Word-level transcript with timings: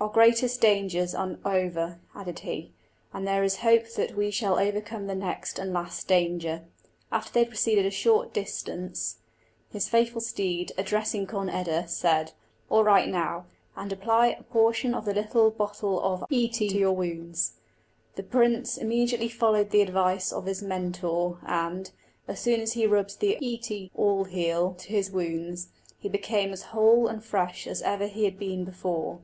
"Our 0.00 0.08
greatest 0.08 0.62
dangers 0.62 1.14
are 1.14 1.36
over," 1.44 2.00
added 2.14 2.38
he, 2.38 2.72
"and 3.12 3.28
there 3.28 3.44
is 3.44 3.56
hope 3.58 3.86
that 3.96 4.16
we 4.16 4.30
shall 4.30 4.58
overcome 4.58 5.06
the 5.08 5.14
next 5.14 5.58
and 5.58 5.74
last 5.74 6.08
danger." 6.08 6.64
After 7.12 7.34
they 7.34 7.40
had 7.40 7.50
proceeded 7.50 7.84
a 7.84 7.90
short 7.90 8.32
distance, 8.32 9.18
his 9.70 9.86
faithful 9.90 10.22
steed, 10.22 10.72
addressing 10.78 11.26
Conn 11.26 11.50
eda, 11.50 11.86
said, 11.86 12.32
"Alight, 12.70 13.10
now, 13.10 13.44
and 13.76 13.92
apply 13.92 14.28
a 14.28 14.42
portion 14.44 14.94
of 14.94 15.04
the 15.04 15.12
little 15.12 15.50
bottle 15.50 16.00
of 16.00 16.20
íce 16.30 16.56
to 16.56 16.64
your 16.78 16.94
wounds." 16.96 17.56
The 18.14 18.22
prince 18.22 18.78
immediately 18.78 19.28
followed 19.28 19.68
the 19.68 19.82
advice 19.82 20.32
of 20.32 20.46
his 20.46 20.62
monitor, 20.62 21.36
and, 21.46 21.90
as 22.26 22.40
soon 22.40 22.62
as 22.62 22.72
he 22.72 22.86
rubbed 22.86 23.20
the 23.20 23.36
íce 23.42 23.90
(all 23.94 24.24
heal) 24.24 24.72
to 24.78 24.88
his 24.88 25.10
wounds, 25.10 25.68
he 25.98 26.08
became 26.08 26.54
as 26.54 26.62
whole 26.72 27.06
and 27.06 27.22
fresh 27.22 27.66
as 27.66 27.82
ever 27.82 28.06
he 28.06 28.24
had 28.24 28.38
been 28.38 28.64
before. 28.64 29.18